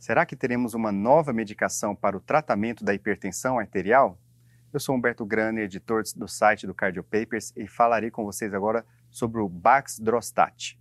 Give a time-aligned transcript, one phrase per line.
[0.00, 4.18] Será que teremos uma nova medicação para o tratamento da hipertensão arterial?
[4.72, 8.82] Eu sou Humberto Graner, editor do site do Cardio Papers, e falarei com vocês agora
[9.10, 10.78] sobre o Baxdrostat.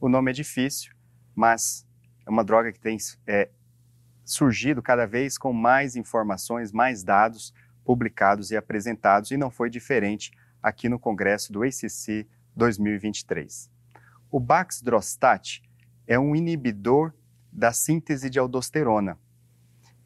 [0.00, 0.94] O nome é difícil,
[1.34, 1.84] mas
[2.24, 2.96] é uma droga que tem
[3.26, 3.50] é,
[4.24, 7.52] surgido cada vez com mais informações, mais dados
[7.84, 10.30] publicados e apresentados, e não foi diferente
[10.62, 13.68] aqui no Congresso do ACC 2023.
[14.30, 15.60] O Baxdrostat
[16.06, 17.12] é um inibidor
[17.52, 19.18] da síntese de aldosterona.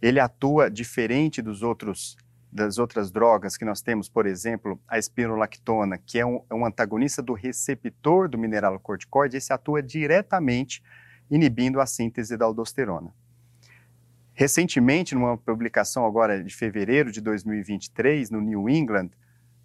[0.03, 2.17] Ele atua diferente dos outros
[2.51, 6.65] das outras drogas que nós temos, por exemplo, a espirolactona, que é um, é um
[6.65, 10.83] antagonista do receptor do mineralocorticoide, esse atua diretamente
[11.31, 13.13] inibindo a síntese da aldosterona.
[14.33, 19.11] Recentemente, numa publicação agora de fevereiro de 2023, no New England,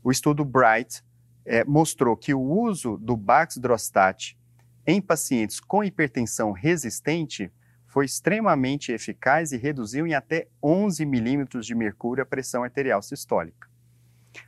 [0.04, 1.02] o estudo Bright
[1.45, 4.38] é, mostrou que o uso do Baxdrostat
[4.85, 7.52] em pacientes com hipertensão resistente
[7.91, 13.68] foi extremamente eficaz e reduziu em até 11 milímetros de mercúrio a pressão arterial sistólica.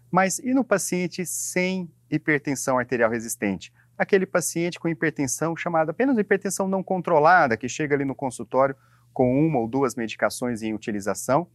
[0.10, 3.74] Mas e no paciente sem hipertensão arterial resistente?
[3.98, 8.78] Aquele paciente com hipertensão chamada apenas hipertensão não controlada, que chega ali no consultório
[9.12, 11.46] com uma ou duas medicações em utilização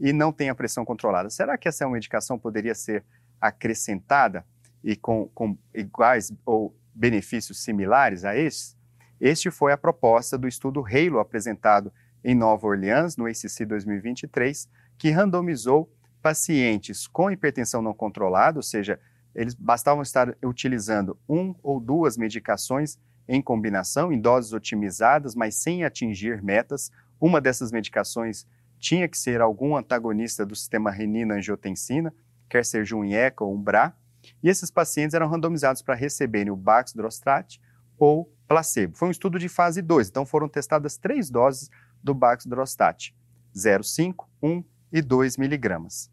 [0.00, 1.30] e não tem a pressão controlada.
[1.30, 3.04] Será que essa medicação poderia ser
[3.40, 4.44] acrescentada
[4.82, 8.75] e com, com iguais ou benefícios similares a estes?
[9.20, 15.10] Este foi a proposta do estudo Halo apresentado em Nova Orleans, no ACC 2023, que
[15.10, 18.98] randomizou pacientes com hipertensão não controlada, ou seja,
[19.34, 25.84] eles bastavam estar utilizando um ou duas medicações em combinação, em doses otimizadas, mas sem
[25.84, 26.90] atingir metas.
[27.20, 28.46] Uma dessas medicações
[28.78, 32.12] tinha que ser algum antagonista do sistema renina-angiotensina,
[32.48, 33.94] quer seja um IECA ou um BRA,
[34.42, 37.60] e esses pacientes eram randomizados para receberem o Baxdrostat
[37.98, 38.96] ou placebo.
[38.96, 41.70] Foi um estudo de fase 2, então foram testadas três doses
[42.02, 43.14] do Baxdrostat,
[43.54, 46.10] 0,5, 1 e 2 miligramas.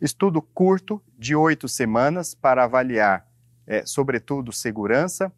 [0.00, 3.26] Estudo curto, de oito semanas, para avaliar,
[3.66, 5.32] é, sobretudo, segurança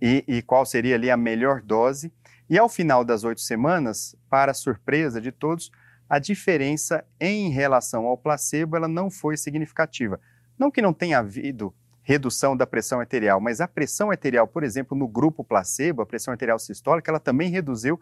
[0.00, 2.12] e, e, qual seria ali a melhor dose.
[2.48, 5.72] E ao final das oito semanas, para surpresa de todos,
[6.08, 10.20] a diferença em relação ao placebo ela não foi significativa.
[10.56, 11.74] Não que não tenha havido
[12.06, 16.30] redução da pressão arterial, mas a pressão arterial, por exemplo, no grupo placebo, a pressão
[16.30, 18.00] arterial sistólica, ela também reduziu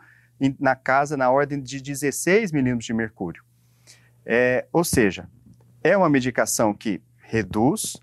[0.60, 3.42] na casa na ordem de 16 milímetros de mercúrio.
[4.26, 5.26] É, ou seja,
[5.82, 7.96] é uma medicação que reduz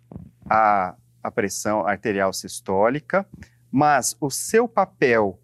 [0.49, 3.23] a, a pressão arterial sistólica,
[3.71, 5.39] mas o seu papel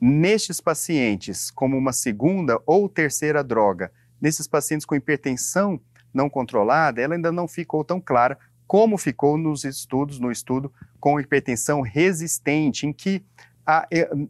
[0.00, 5.80] nestes pacientes, como uma segunda ou terceira droga, nesses pacientes com hipertensão
[6.12, 8.36] não controlada, ela ainda não ficou tão clara,
[8.70, 13.20] como ficou nos estudos, no estudo com hipertensão resistente, em que
[13.66, 13.84] a,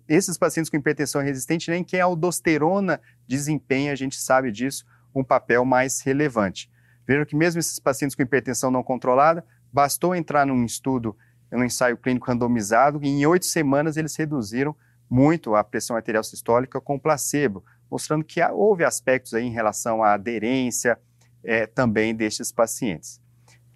[0.09, 5.23] esses pacientes com hipertensão resistente, nem que a aldosterona desempenha, a gente sabe disso, um
[5.23, 6.71] papel mais relevante.
[7.07, 11.15] Vejam que mesmo esses pacientes com hipertensão não controlada, bastou entrar num estudo,
[11.53, 14.75] num ensaio clínico randomizado, e em oito semanas eles reduziram
[15.11, 20.15] muito a pressão arterial sistólica com placebo, mostrando que houve aspectos aí em relação à
[20.15, 20.99] aderência
[21.45, 23.21] é, também destes pacientes.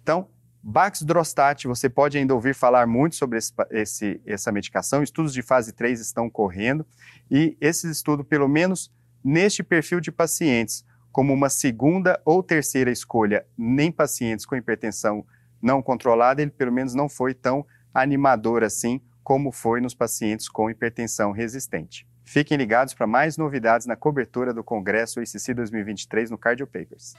[0.01, 0.27] Então,
[0.67, 5.71] Baxdrostat, você pode ainda ouvir falar muito sobre esse, esse, essa medicação, estudos de fase
[5.71, 6.83] 3 estão correndo,
[7.29, 8.91] e esses estudos, pelo menos
[9.23, 15.23] neste perfil de pacientes, como uma segunda ou terceira escolha nem pacientes com hipertensão
[15.61, 20.67] não controlada, ele pelo menos não foi tão animador assim como foi nos pacientes com
[20.67, 22.07] hipertensão resistente.
[22.23, 27.13] Fiquem ligados para mais novidades na cobertura do Congresso ACC 2023 no Cardio Papers.